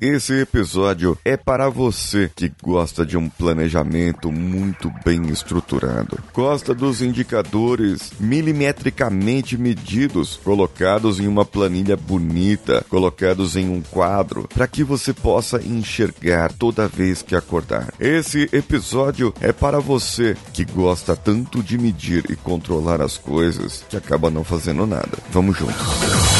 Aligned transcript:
Esse 0.00 0.32
episódio 0.40 1.18
é 1.22 1.36
para 1.36 1.68
você 1.68 2.30
que 2.34 2.50
gosta 2.62 3.04
de 3.04 3.18
um 3.18 3.28
planejamento 3.28 4.32
muito 4.32 4.90
bem 5.04 5.28
estruturado. 5.28 6.18
Gosta 6.32 6.74
dos 6.74 7.02
indicadores 7.02 8.10
milimetricamente 8.18 9.58
medidos, 9.58 10.40
colocados 10.42 11.20
em 11.20 11.28
uma 11.28 11.44
planilha 11.44 11.98
bonita, 11.98 12.82
colocados 12.88 13.56
em 13.56 13.68
um 13.68 13.82
quadro, 13.82 14.48
para 14.48 14.66
que 14.66 14.82
você 14.82 15.12
possa 15.12 15.60
enxergar 15.62 16.50
toda 16.50 16.88
vez 16.88 17.20
que 17.20 17.36
acordar. 17.36 17.92
Esse 18.00 18.48
episódio 18.54 19.34
é 19.38 19.52
para 19.52 19.80
você 19.80 20.34
que 20.54 20.64
gosta 20.64 21.14
tanto 21.14 21.62
de 21.62 21.76
medir 21.76 22.24
e 22.30 22.36
controlar 22.36 23.02
as 23.02 23.18
coisas 23.18 23.84
que 23.86 23.98
acaba 23.98 24.30
não 24.30 24.44
fazendo 24.44 24.86
nada. 24.86 25.18
Vamos 25.30 25.58
juntos. 25.58 26.39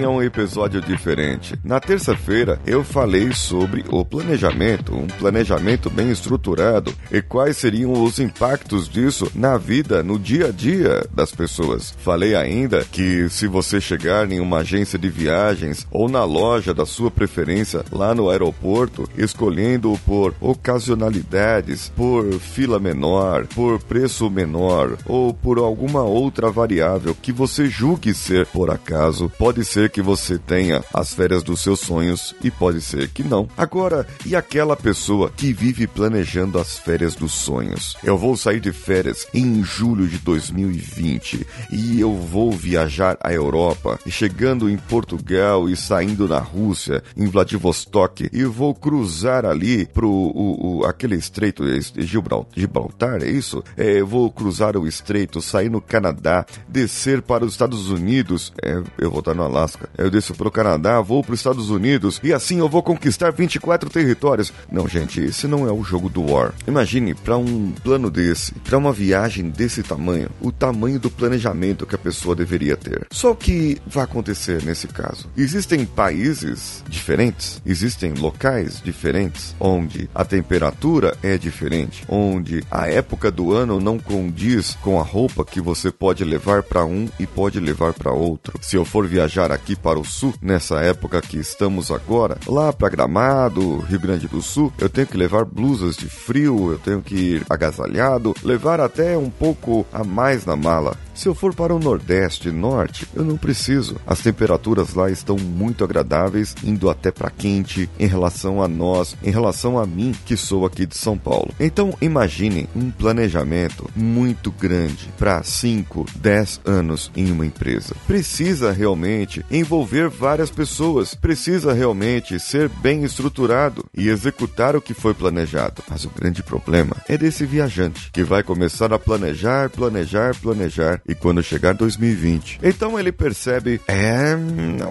É 0.00 0.08
um 0.08 0.22
episódio 0.22 0.80
diferente. 0.80 1.54
Na 1.62 1.78
terça-feira 1.78 2.58
eu 2.64 2.82
falei 2.82 3.32
sobre 3.34 3.84
o 3.90 4.02
planejamento, 4.02 4.94
um 4.96 5.06
planejamento 5.06 5.90
bem 5.90 6.10
estruturado 6.10 6.90
e 7.12 7.20
quais 7.20 7.58
seriam 7.58 7.92
os 7.92 8.18
impactos 8.18 8.88
disso 8.88 9.30
na 9.34 9.58
vida, 9.58 10.02
no 10.02 10.18
dia 10.18 10.46
a 10.46 10.50
dia 10.50 11.06
das 11.12 11.32
pessoas. 11.32 11.94
Falei 11.98 12.34
ainda 12.34 12.82
que 12.82 13.28
se 13.28 13.46
você 13.46 13.78
chegar 13.78 14.32
em 14.32 14.40
uma 14.40 14.60
agência 14.60 14.98
de 14.98 15.10
viagens 15.10 15.86
ou 15.90 16.08
na 16.08 16.24
loja 16.24 16.72
da 16.72 16.86
sua 16.86 17.10
preferência 17.10 17.84
lá 17.92 18.14
no 18.14 18.30
aeroporto, 18.30 19.06
escolhendo 19.18 20.00
por 20.06 20.34
ocasionalidades, 20.40 21.92
por 21.94 22.32
fila 22.38 22.78
menor, 22.78 23.46
por 23.48 23.78
preço 23.82 24.30
menor 24.30 24.96
ou 25.04 25.34
por 25.34 25.58
alguma 25.58 26.02
outra 26.02 26.50
variável 26.50 27.14
que 27.20 27.32
você 27.32 27.66
julgue 27.66 28.14
ser 28.14 28.46
por 28.46 28.70
acaso, 28.70 29.30
Pode 29.38 29.62
ser 29.64 29.89
que 29.90 30.00
você 30.00 30.38
tenha 30.38 30.82
as 30.94 31.12
férias 31.12 31.42
dos 31.42 31.60
seus 31.60 31.80
sonhos 31.80 32.34
e 32.42 32.50
pode 32.50 32.80
ser 32.80 33.08
que 33.08 33.22
não. 33.22 33.48
Agora, 33.56 34.06
e 34.24 34.34
aquela 34.34 34.76
pessoa 34.76 35.30
que 35.30 35.52
vive 35.52 35.86
planejando 35.86 36.58
as 36.58 36.78
férias 36.78 37.14
dos 37.14 37.32
sonhos? 37.32 37.96
Eu 38.02 38.16
vou 38.16 38.36
sair 38.36 38.60
de 38.60 38.72
férias 38.72 39.26
em 39.34 39.62
julho 39.62 40.08
de 40.08 40.18
2020 40.18 41.46
e 41.70 42.00
eu 42.00 42.14
vou 42.14 42.52
viajar 42.52 43.16
à 43.20 43.32
Europa, 43.32 43.98
chegando 44.08 44.70
em 44.70 44.76
Portugal 44.76 45.68
e 45.68 45.76
saindo 45.76 46.28
na 46.28 46.38
Rússia, 46.38 47.02
em 47.16 47.26
Vladivostok, 47.26 48.28
e 48.32 48.44
vou 48.44 48.74
cruzar 48.74 49.44
ali 49.44 49.86
pro 49.86 50.10
o, 50.10 50.80
o, 50.80 50.84
aquele 50.84 51.16
estreito 51.16 51.64
de 51.64 52.06
Gibraltar, 52.54 53.22
é 53.22 53.30
isso? 53.30 53.62
É, 53.76 54.02
vou 54.02 54.30
cruzar 54.30 54.76
o 54.76 54.86
estreito, 54.86 55.40
sair 55.40 55.70
no 55.70 55.80
Canadá, 55.80 56.44
descer 56.68 57.22
para 57.22 57.44
os 57.44 57.52
Estados 57.52 57.90
Unidos, 57.90 58.52
é, 58.62 58.82
eu 58.98 59.10
vou 59.10 59.20
estar 59.20 59.34
no 59.34 59.42
Alasca. 59.42 59.79
Eu 59.96 60.10
desço 60.10 60.34
pro 60.34 60.50
Canadá, 60.50 61.00
vou 61.00 61.22
para 61.22 61.34
os 61.34 61.40
Estados 61.40 61.70
Unidos 61.70 62.20
e 62.22 62.32
assim 62.32 62.58
eu 62.58 62.68
vou 62.68 62.82
conquistar 62.82 63.30
24 63.30 63.88
territórios. 63.90 64.52
Não, 64.70 64.88
gente, 64.88 65.20
esse 65.20 65.46
não 65.46 65.68
é 65.68 65.72
o 65.72 65.82
jogo 65.82 66.08
do 66.08 66.30
War. 66.32 66.54
Imagine 66.66 67.14
para 67.14 67.36
um 67.36 67.72
plano 67.82 68.10
desse, 68.10 68.52
para 68.54 68.78
uma 68.78 68.92
viagem 68.92 69.50
desse 69.50 69.82
tamanho, 69.82 70.30
o 70.40 70.50
tamanho 70.50 70.98
do 70.98 71.10
planejamento 71.10 71.86
que 71.86 71.94
a 71.94 71.98
pessoa 71.98 72.34
deveria 72.34 72.76
ter. 72.76 73.06
Só 73.10 73.34
que 73.34 73.80
vai 73.86 74.04
acontecer 74.04 74.62
nesse 74.64 74.86
caso? 74.88 75.28
Existem 75.36 75.84
países 75.84 76.82
diferentes, 76.88 77.60
existem 77.64 78.12
locais 78.12 78.80
diferentes 78.82 79.54
onde 79.58 80.08
a 80.14 80.24
temperatura 80.24 81.16
é 81.22 81.36
diferente, 81.36 82.04
onde 82.08 82.64
a 82.70 82.88
época 82.88 83.30
do 83.30 83.52
ano 83.52 83.80
não 83.80 83.98
condiz 83.98 84.76
com 84.82 85.00
a 85.00 85.02
roupa 85.02 85.44
que 85.44 85.60
você 85.60 85.90
pode 85.90 86.24
levar 86.24 86.62
para 86.62 86.84
um 86.84 87.08
e 87.18 87.26
pode 87.26 87.60
levar 87.60 87.92
para 87.92 88.12
outro. 88.12 88.58
Se 88.60 88.76
eu 88.76 88.84
for 88.84 89.06
viajar 89.06 89.20
viajar 89.20 89.52
aqui 89.70 89.76
para 89.76 89.98
o 89.98 90.04
sul, 90.04 90.34
nessa 90.42 90.80
época 90.80 91.20
que 91.20 91.38
estamos 91.38 91.90
agora, 91.90 92.38
lá 92.46 92.72
para 92.72 92.88
Gramado, 92.88 93.78
Rio 93.80 94.00
Grande 94.00 94.26
do 94.26 94.42
Sul, 94.42 94.72
eu 94.78 94.88
tenho 94.88 95.06
que 95.06 95.16
levar 95.16 95.44
blusas 95.44 95.96
de 95.96 96.06
frio, 96.06 96.72
eu 96.72 96.78
tenho 96.78 97.02
que 97.02 97.14
ir 97.14 97.46
agasalhado, 97.48 98.34
levar 98.42 98.80
até 98.80 99.16
um 99.16 99.30
pouco 99.30 99.86
a 99.92 100.02
mais 100.02 100.44
na 100.44 100.56
mala. 100.56 100.96
Se 101.14 101.28
eu 101.28 101.34
for 101.34 101.54
para 101.54 101.74
o 101.74 101.78
Nordeste 101.78 102.48
e 102.48 102.52
Norte, 102.52 103.06
eu 103.14 103.24
não 103.24 103.36
preciso. 103.36 103.96
As 104.06 104.20
temperaturas 104.20 104.94
lá 104.94 105.10
estão 105.10 105.36
muito 105.36 105.84
agradáveis, 105.84 106.54
indo 106.64 106.88
até 106.88 107.10
para 107.10 107.30
quente 107.30 107.90
em 107.98 108.06
relação 108.06 108.62
a 108.62 108.68
nós, 108.68 109.16
em 109.22 109.30
relação 109.30 109.78
a 109.78 109.86
mim 109.86 110.14
que 110.24 110.36
sou 110.36 110.64
aqui 110.64 110.86
de 110.86 110.96
São 110.96 111.18
Paulo. 111.18 111.50
Então 111.58 111.94
imaginem 112.00 112.68
um 112.74 112.90
planejamento 112.90 113.90
muito 113.94 114.50
grande 114.50 115.08
para 115.18 115.42
5, 115.42 116.06
10 116.16 116.60
anos 116.64 117.10
em 117.16 117.30
uma 117.30 117.46
empresa. 117.46 117.94
Precisa 118.06 118.72
realmente 118.72 119.44
envolver 119.50 120.08
várias 120.08 120.50
pessoas, 120.50 121.14
precisa 121.14 121.72
realmente 121.72 122.38
ser 122.38 122.68
bem 122.68 123.04
estruturado 123.04 123.84
e 123.94 124.08
executar 124.08 124.74
o 124.76 124.80
que 124.80 124.94
foi 124.94 125.14
planejado. 125.14 125.82
Mas 125.88 126.04
o 126.04 126.10
grande 126.10 126.42
problema 126.42 126.96
é 127.08 127.18
desse 127.18 127.44
viajante 127.44 128.10
que 128.12 128.22
vai 128.22 128.42
começar 128.42 128.92
a 128.92 128.98
planejar, 128.98 129.68
planejar, 129.70 130.34
planejar 130.40 131.02
e 131.10 131.14
quando 131.14 131.42
chegar 131.42 131.74
2020. 131.74 132.60
Então 132.62 132.98
ele 132.98 133.10
percebe: 133.10 133.80
é, 133.88 134.36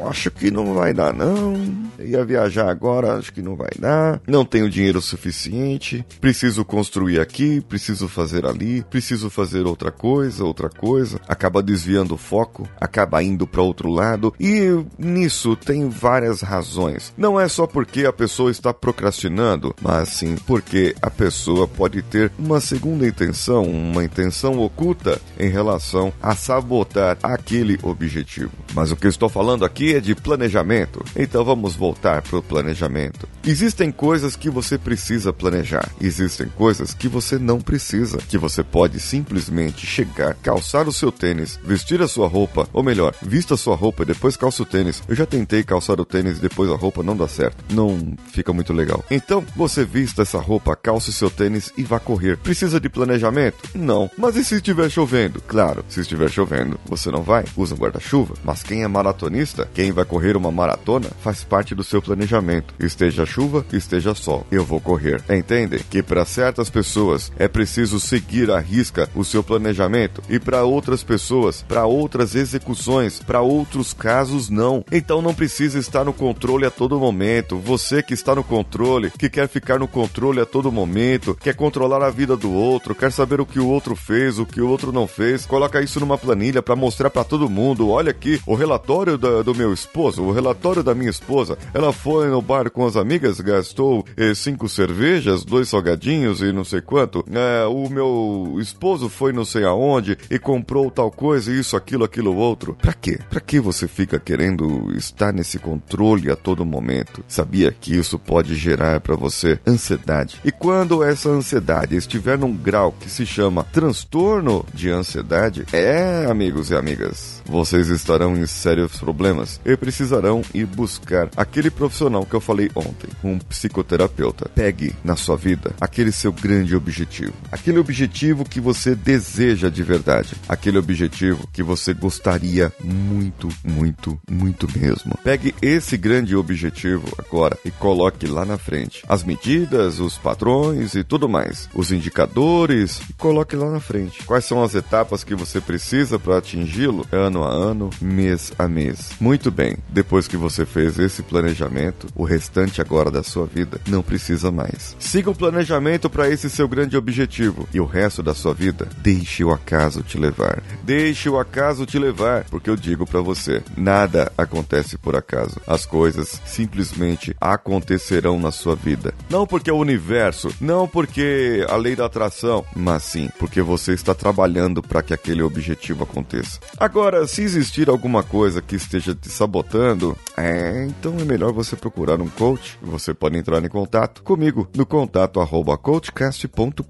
acho 0.08 0.30
que 0.30 0.52
não 0.52 0.74
vai 0.74 0.94
dar, 0.94 1.14
não. 1.14 1.54
Eu 1.98 2.08
ia 2.08 2.26
viajar 2.26 2.70
agora, 2.70 3.16
acho 3.16 3.32
que 3.32 3.42
não 3.42 3.56
vai 3.56 3.70
dar. 3.80 4.22
Não 4.28 4.44
tenho 4.44 4.70
dinheiro 4.70 5.02
suficiente. 5.02 6.06
Preciso 6.20 6.66
construir 6.66 7.20
aqui, 7.20 7.62
preciso 7.62 8.08
fazer 8.08 8.46
ali, 8.46 8.84
preciso 8.84 9.30
fazer 9.30 9.66
outra 9.66 9.92
coisa, 9.92 10.44
outra 10.44 10.70
coisa. 10.70 11.20
Acaba 11.28 11.64
desviando 11.64 12.16
o 12.16 12.18
foco, 12.18 12.68
acaba 12.80 13.24
indo 13.24 13.48
para 13.48 13.62
outro 13.62 13.90
lado. 13.90 14.34
E 14.40 14.84
nisso 14.98 15.56
tem 15.56 15.88
várias 15.88 16.42
razões. 16.42 17.14
Não 17.18 17.40
é 17.40 17.48
só 17.48 17.66
porque 17.66 18.06
a 18.06 18.14
pessoa 18.14 18.52
está 18.52 18.74
procrastinando, 18.74 19.74
mas 19.82 20.10
sim 20.10 20.36
porque 20.46 20.96
a 21.02 21.10
pessoa 21.10 21.68
pode 21.68 22.02
ter 22.02 22.32
uma 22.38 22.60
segunda 22.60 23.08
intenção, 23.08 23.64
uma 23.64 24.04
intenção 24.04 24.60
oculta 24.60 25.20
em 25.40 25.50
relação 25.50 25.99
a 26.22 26.36
sabotar 26.36 27.18
aquele 27.22 27.78
objetivo. 27.84 28.52
Mas 28.74 28.92
o 28.92 28.96
que 28.96 29.08
eu 29.08 29.10
estou 29.10 29.30
falando 29.30 29.66
aqui 29.66 29.94
é 29.94 30.00
de 30.00 30.16
planejamento. 30.16 31.04
Então 31.16 31.44
vamos 31.44 31.76
voltar 31.76 32.22
para 32.22 32.40
o 32.40 32.44
planejamento. 32.44 33.28
Existem 33.46 33.92
coisas 33.92 34.36
que 34.36 34.50
você 34.50 34.78
precisa 34.78 35.34
planejar, 35.34 35.90
existem 36.00 36.48
coisas 36.50 36.94
que 36.94 37.08
você 37.08 37.38
não 37.38 37.60
precisa, 37.60 38.18
que 38.18 38.38
você 38.38 38.64
pode 38.64 39.00
simplesmente 39.00 39.86
chegar, 39.86 40.36
calçar 40.36 40.88
o 40.88 40.94
seu 40.94 41.12
tênis, 41.12 41.60
vestir 41.64 42.02
a 42.02 42.08
sua 42.08 42.28
roupa, 42.28 42.68
ou 42.72 42.84
melhor, 42.84 43.14
vista 43.22 43.56
a 43.56 43.58
sua 43.58 43.76
roupa 43.76 44.04
e 44.04 44.06
depois 44.06 44.38
calça 44.38 44.64
o 44.64 44.66
tênis. 44.66 45.02
Eu 45.08 45.16
já 45.16 45.26
tentei 45.26 45.64
calçar 45.64 46.00
o 46.00 46.06
tênis 46.06 46.38
e 46.38 46.42
depois 46.42 46.70
a 46.70 46.76
roupa 46.76 47.02
não 47.02 47.16
dá 47.16 47.28
certo. 47.28 47.64
Não 47.74 48.14
fica 48.32 48.54
muito 48.54 48.74
legal. 48.74 49.04
Então, 49.10 49.44
você 49.56 49.84
vista 49.84 50.22
essa 50.22 50.40
roupa, 50.40 50.76
calça 50.76 51.10
o 51.10 51.14
seu 51.14 51.30
tênis 51.30 51.72
e 51.78 51.84
vá 51.84 52.00
correr. 52.00 52.38
Precisa 52.38 52.80
de 52.80 52.90
planejamento? 52.90 53.58
Não. 53.74 54.10
Mas 54.18 54.36
e 54.36 54.44
se 54.44 54.56
estiver 54.56 54.90
chovendo? 54.90 55.42
Claro, 55.42 55.84
se 55.90 56.02
estiver 56.02 56.30
chovendo, 56.30 56.80
você 56.86 57.12
não 57.12 57.22
vai, 57.22 57.44
usa 57.56 57.76
um 57.76 57.78
guarda-chuva. 57.78 58.36
Mas 58.44 58.64
quem 58.64 58.84
é 58.84 58.88
maratonista, 58.88 59.70
quem 59.74 59.92
vai 59.92 60.06
correr 60.06 60.36
uma 60.36 60.52
maratona, 60.52 61.10
faz 61.22 61.44
parte 61.44 61.74
do 61.76 61.84
seu 61.84 62.02
planejamento. 62.02 62.74
Esteja 62.80 63.26
chuva, 63.26 63.66
esteja 63.72 64.14
sol, 64.14 64.46
eu 64.52 64.64
vou 64.64 64.80
correr. 64.80 65.22
Entendem 65.30 65.80
que 65.90 66.04
para 66.04 66.26
certas 66.26 66.70
pessoas 66.70 67.32
é 67.38 67.48
preciso 67.48 68.00
seguir 68.00 68.52
à 68.52 68.60
risca 68.60 69.10
o 69.16 69.24
seu 69.24 69.44
planejamento 69.44 70.22
e 70.30 70.40
para 70.40 70.64
outras 70.64 71.04
pessoas, 71.04 71.64
para 71.68 71.86
outras 71.86 72.36
execuções, 72.36 73.20
para 73.20 73.42
outros 73.42 73.94
casos 73.94 74.50
não. 74.50 74.84
Então 74.92 75.22
não 75.22 75.34
precisa 75.34 75.80
estar 75.80 76.04
no 76.04 76.14
controle 76.14 76.66
a 76.66 76.72
todo 76.72 77.00
momento. 77.00 77.58
Você 77.58 78.02
que 78.04 78.14
está 78.14 78.36
no 78.36 78.44
controle, 78.44 79.12
que 79.12 79.30
quer 79.30 79.48
ficar 79.48 79.80
no 79.80 79.88
controle 79.88 80.40
a 80.40 80.46
todo 80.46 80.72
momento, 80.72 81.36
quer 81.36 81.56
controlar 81.56 82.04
a 82.04 82.10
vida 82.10 82.36
do 82.38 82.52
outro, 82.52 82.96
quer 82.96 83.12
saber 83.12 83.42
o 83.42 83.46
que 83.46 83.60
o 83.60 83.68
outro 83.68 83.96
fez, 83.96 84.40
o 84.40 84.46
que 84.46 84.62
o 84.62 84.68
outro 84.68 84.92
não 84.92 85.08
fez, 85.08 85.46
coloca 85.46 85.79
coloca 85.80 85.82
isso 85.82 86.00
numa 86.00 86.18
planilha 86.18 86.62
para 86.62 86.76
mostrar 86.76 87.10
para 87.10 87.24
todo 87.24 87.50
mundo, 87.50 87.90
olha 87.90 88.12
aqui, 88.12 88.40
o 88.46 88.56
relatório 88.56 89.18
da, 89.18 89.42
do 89.42 89.56
meu 89.56 89.74
esposo, 89.74 90.24
o 90.24 90.32
relatório 90.32 90.84
da 90.84 90.94
minha 90.94 91.10
esposa. 91.10 91.58
Ela 91.74 91.94
foi 91.94 92.28
no 92.28 92.42
bar 92.42 92.70
com 92.70 92.86
as 92.86 92.96
amigas, 92.96 93.40
gastou 93.40 94.06
eh, 94.18 94.34
cinco 94.34 94.68
cervejas, 94.68 95.44
dois 95.44 95.70
salgadinhos 95.70 96.42
e 96.42 96.52
não 96.52 96.64
sei 96.64 96.82
quanto. 96.82 97.24
É, 97.32 97.66
o 97.66 97.90
meu 97.90 98.58
esposo 98.60 99.10
foi 99.10 99.32
não 99.32 99.46
sei 99.46 99.64
aonde 99.64 100.18
e 100.30 100.38
comprou 100.38 100.92
tal 100.92 101.12
coisa, 101.12 101.52
isso, 101.52 101.76
aquilo, 101.76 102.04
aquilo 102.04 102.36
outro. 102.36 102.76
Pra 102.82 102.94
quê? 102.94 103.20
Pra 103.30 103.40
que 103.40 103.60
você 103.60 103.88
fica 103.88 104.20
querendo 104.20 104.92
estar 104.96 105.34
nesse 105.34 105.60
controle 105.60 106.32
a 106.32 106.36
todo 106.36 106.66
momento? 106.66 107.24
Sabia 107.28 107.72
que 107.72 107.96
isso 107.96 108.20
pode 108.20 108.56
gerar 108.56 109.00
para 109.00 109.16
você 109.16 109.60
ansiedade. 109.66 110.40
E 110.44 110.52
quando 110.52 111.04
essa 111.04 111.30
ansiedade 111.30 111.96
estiver 111.96 112.38
num 112.38 112.56
grau 112.56 112.94
que 113.00 113.10
se 113.10 113.26
chama 113.26 113.64
transtorno 113.64 114.66
de 114.74 114.90
ansiedade, 114.90 115.66
é, 115.72 116.26
amigos 116.30 116.72
e 116.72 116.76
amigas, 116.76 117.39
vocês 117.50 117.90
estarão 117.90 118.38
em 118.38 118.46
sérios 118.46 118.98
problemas 118.98 119.60
e 119.66 119.76
precisarão 119.76 120.42
ir 120.54 120.66
buscar 120.66 121.30
aquele 121.36 121.70
profissional 121.70 122.26
que 122.26 122.36
eu 122.36 122.42
falei 122.42 122.70
ontem, 122.76 123.10
um 123.24 123.40
psicoterapeuta. 123.40 124.50
Pegue 124.54 124.96
na 125.04 125.16
sua 125.16 125.36
vida 125.36 125.74
aquele 125.82 126.12
seu 126.12 126.32
grande 126.32 126.76
objetivo, 126.76 127.34
aquele 127.52 127.80
objetivo 127.80 128.46
que 128.46 128.60
você 128.62 128.96
deseja 128.96 129.70
de 129.70 129.84
verdade, 129.84 130.36
aquele 130.48 130.78
objetivo 130.78 131.48
que 131.52 131.64
você 131.64 131.94
gostaria 131.94 132.72
muito, 132.84 133.50
muito, 133.64 134.20
muito 134.30 134.68
mesmo. 134.78 135.18
Pegue 135.24 135.56
esse 135.62 135.98
grande 135.98 136.36
objetivo 136.36 137.08
agora 137.18 137.58
e 137.66 137.72
coloque 137.72 138.28
lá 138.28 138.46
na 138.46 138.58
frente 138.58 139.04
as 139.08 139.24
medidas, 139.24 140.00
os 140.00 140.18
padrões 140.18 140.94
e 140.94 141.04
tudo 141.04 141.28
mais, 141.28 141.70
os 141.74 141.92
indicadores 141.92 143.02
e 143.10 143.14
coloque 143.14 143.56
lá 143.56 143.70
na 143.72 143.80
frente. 143.80 144.24
Quais 144.24 144.46
são 144.46 144.64
as 144.64 144.76
etapas 144.76 145.24
que 145.24 145.36
você 145.36 145.60
precisa 145.60 146.20
para 146.20 146.38
atingi-lo 146.38 147.08
ano 147.12 147.39
a 147.44 147.50
ano, 147.50 147.90
mês 148.02 148.52
a 148.58 148.68
mês. 148.68 149.12
Muito 149.20 149.52
bem, 149.52 149.78
depois 149.90 150.28
que 150.28 150.38
você 150.38 150.66
fez 150.66 151.00
esse 151.00 151.24
planejamento, 151.24 152.08
o 152.16 152.24
restante 152.24 152.82
agora 152.82 153.10
da 153.10 153.24
sua 153.24 153.46
vida 153.46 153.80
não 153.88 154.02
precisa 154.02 154.52
mais. 154.52 154.96
Siga 155.00 155.30
o 155.30 155.36
planejamento 155.36 156.10
para 156.10 156.30
esse 156.30 156.50
seu 156.50 156.68
grande 156.68 156.98
objetivo 156.98 157.68
e 157.74 157.80
o 157.80 157.86
resto 157.86 158.22
da 158.22 158.34
sua 158.34 158.54
vida, 158.54 158.88
deixe 158.98 159.44
o 159.44 159.52
acaso 159.52 160.02
te 160.02 160.18
levar. 160.18 160.62
Deixe 160.84 161.30
o 161.30 161.40
acaso 161.40 161.86
te 161.86 161.98
levar, 161.98 162.46
porque 162.46 162.70
eu 162.70 162.76
digo 162.76 163.06
para 163.06 163.22
você, 163.22 163.62
nada 163.76 164.32
acontece 164.38 164.98
por 164.98 165.16
acaso. 165.16 165.60
As 165.66 165.86
coisas 165.86 166.42
simplesmente 166.46 167.36
acontecerão 167.40 168.40
na 168.40 168.52
sua 168.52 168.76
vida. 168.76 169.14
Não 169.30 169.46
porque 169.46 169.70
é 169.70 169.74
o 169.74 169.78
universo, 169.78 170.54
não 170.60 170.88
porque 170.88 171.66
a 171.70 171.76
lei 171.76 171.96
da 171.96 172.06
atração, 172.06 172.66
mas 172.76 173.04
sim 173.04 173.30
porque 173.38 173.62
você 173.62 173.94
está 173.94 174.14
trabalhando 174.14 174.82
para 174.82 175.02
que 175.02 175.14
aquele 175.14 175.42
objetivo 175.42 176.04
aconteça. 176.04 176.60
Agora, 176.78 177.26
se 177.30 177.44
existir 177.44 177.90
alguma 177.90 178.24
coisa 178.24 178.62
que 178.62 178.76
esteja 178.76 179.14
te 179.14 179.30
sabotando, 179.30 180.18
é, 180.42 180.86
então 180.86 181.18
é 181.20 181.26
melhor 181.26 181.52
você 181.52 181.76
procurar 181.76 182.22
um 182.22 182.30
coach. 182.30 182.78
Você 182.82 183.14
pode 183.14 183.38
entrar 183.38 183.64
em 183.64 183.70
contato 183.70 184.24
comigo 184.24 184.68
no 184.76 184.86
contato 184.86 185.40
arroba 185.40 185.78
coachcast.com.br 185.78 186.84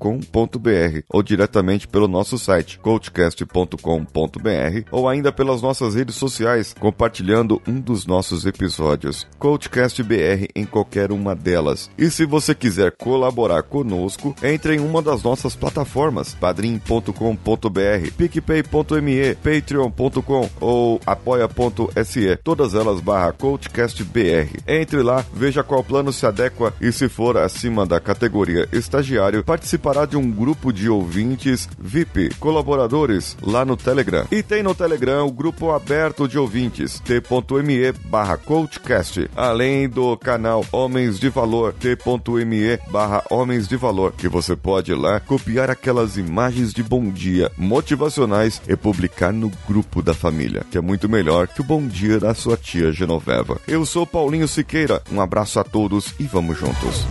ou 1.10 1.24
diretamente 1.24 1.88
pelo 1.88 2.08
nosso 2.08 2.38
site 2.38 2.80
coachcast.com.br 2.80 4.88
ou 4.92 5.10
ainda 5.10 5.32
pelas 5.32 5.62
nossas 5.62 5.96
redes 5.96 6.16
sociais, 6.16 6.76
compartilhando 6.80 7.62
um 7.68 7.80
dos 7.80 8.06
nossos 8.06 8.46
episódios. 8.46 9.28
Coachcast 9.38 10.02
BR 10.04 10.48
em 10.56 10.66
qualquer 10.66 11.12
uma 11.12 11.36
delas. 11.36 11.90
E 11.98 12.10
se 12.10 12.26
você 12.26 12.54
quiser 12.54 12.94
colaborar 12.98 13.64
conosco, 13.64 14.36
entre 14.44 14.76
em 14.76 14.80
uma 14.80 15.02
das 15.02 15.24
nossas 15.24 15.56
plataformas, 15.56 16.36
padrim.com.br, 16.36 18.12
picpay.me, 18.18 19.36
patreon.com 19.36 20.50
ou 20.60 21.00
apoia.se, 21.06 22.36
todas 22.44 22.76
elas 22.76 23.00
barra 23.00 23.34
coachcastbr. 23.40 24.60
Entre 24.68 25.02
lá, 25.02 25.26
veja 25.34 25.64
qual 25.64 25.84
plano 25.84 26.12
se 26.12 26.26
adequa 26.26 26.74
e 26.82 26.92
se 26.92 27.08
for 27.08 27.38
acima 27.38 27.86
da 27.86 28.00
categoria 28.00 28.68
estagiário, 28.74 29.44
participará 29.44 30.06
de 30.06 30.18
um 30.18 30.30
grupo 30.30 30.74
de 30.74 30.90
ouvintes 30.90 31.68
VIP, 31.80 32.36
colaboradores 32.36 33.38
lá 33.42 33.64
no 33.64 33.78
Telegram. 33.78 34.28
E 34.30 34.44
tem 34.44 34.62
no 34.62 34.76
Telegram 34.76 35.26
o 35.26 35.32
grupo 35.32 35.72
aberto 35.72 36.28
de 36.28 36.38
ouvintes, 36.38 37.00
t.me 37.00 37.92
barra 38.06 38.38
coachcast, 38.38 39.30
além 39.36 39.88
do 39.88 40.18
canal 40.18 40.66
Homens 40.72 41.18
de 41.20 41.30
Valor, 41.30 41.74
t.me 41.74 42.78
barra 42.92 43.24
Homens 43.30 43.68
de 43.68 43.78
Valor, 43.78 44.12
que 44.12 44.28
você 44.28 44.56
pode 44.56 44.94
lá 44.94 45.20
copiar 45.20 45.70
aquelas 45.70 46.18
imagens 46.18 46.74
de 46.74 46.84
bom 46.84 47.10
dia 47.10 47.50
motivacionais 47.58 48.62
e 48.68 48.76
publicar 48.76 49.32
no 49.32 49.50
grupo 49.68 50.02
da 50.02 50.14
família, 50.14 50.66
que 50.70 50.78
é 50.78 50.82
muito 50.82 51.08
melhor 51.08 51.48
que 51.48 51.62
o 51.62 51.64
bom 51.64 51.88
dia 51.88 52.20
da 52.20 52.34
sua 52.34 52.58
tia 52.58 52.92
Genoveva. 52.92 53.29
Eu 53.68 53.86
sou 53.86 54.06
Paulinho 54.06 54.48
Siqueira, 54.48 55.02
um 55.12 55.22
abraço 55.22 55.60
a 55.60 55.64
todos 55.64 56.14
e 56.20 56.24
vamos 56.24 56.58
juntos. 56.58 57.06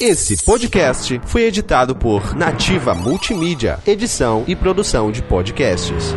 Esse 0.00 0.42
podcast 0.44 1.20
foi 1.26 1.42
editado 1.42 1.94
por 1.94 2.34
Nativa 2.34 2.92
Multimídia, 2.92 3.78
edição 3.86 4.42
e 4.48 4.56
produção 4.56 5.12
de 5.12 5.22
podcasts. 5.22 6.12